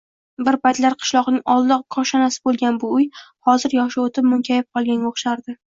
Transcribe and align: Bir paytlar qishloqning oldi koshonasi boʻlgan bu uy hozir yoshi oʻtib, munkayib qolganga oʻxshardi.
Bir 0.45 0.55
paytlar 0.63 0.95
qishloqning 1.03 1.37
oldi 1.57 1.77
koshonasi 1.97 2.41
boʻlgan 2.49 2.81
bu 2.85 2.93
uy 2.99 3.07
hozir 3.51 3.81
yoshi 3.81 4.05
oʻtib, 4.09 4.33
munkayib 4.35 4.71
qolganga 4.77 5.15
oʻxshardi. 5.17 5.63